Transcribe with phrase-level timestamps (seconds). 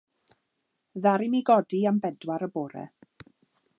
[1.01, 2.87] Ddaru mi godi am bedwar y bore.